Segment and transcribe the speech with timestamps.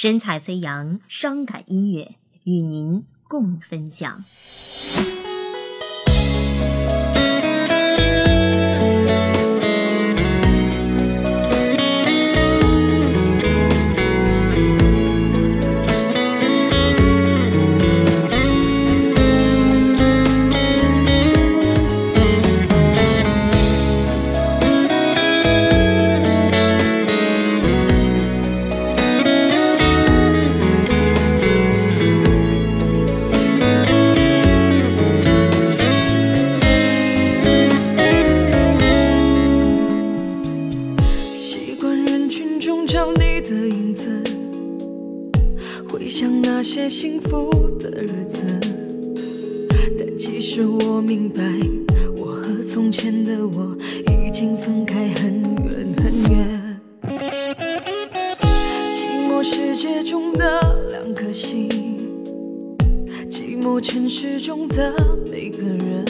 [0.00, 2.14] 神采飞扬，伤感音乐
[2.44, 4.22] 与您共分享。
[42.88, 44.08] 找你的影子，
[45.90, 48.40] 回想那些幸福的日子。
[49.98, 51.42] 但其实我明白，
[52.16, 56.80] 我和从前的我已经分开很远很远。
[58.94, 60.58] 寂寞世界中的
[60.90, 61.68] 两颗心，
[63.28, 64.94] 寂寞城市中的
[65.30, 66.06] 每个人。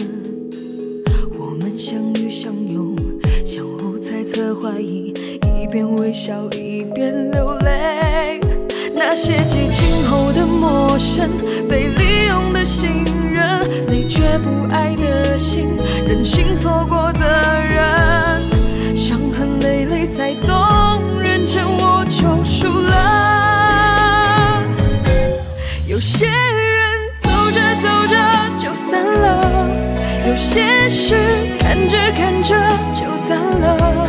[1.37, 2.95] 我们相遇相拥，
[3.45, 5.13] 相互猜测怀疑，
[5.69, 8.41] 一边微笑一边流泪。
[8.97, 11.29] 那些激情后的陌生，
[11.69, 15.69] 被利用的信任，你却不爱的心，
[16.07, 17.21] 任性错过的
[17.69, 24.65] 人，伤痕累累才懂，认真我就输了。
[25.87, 28.17] 有些人走着走着
[28.59, 29.69] 就散了，
[30.27, 31.15] 有些事
[31.61, 32.57] 看着看着
[32.95, 34.09] 就淡了。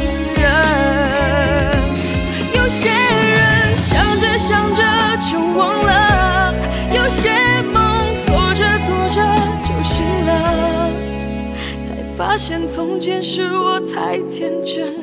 [12.21, 14.93] 发现从前是我太天真，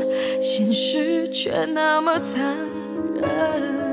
[0.41, 2.57] 现实却那么残
[3.17, 3.88] 忍。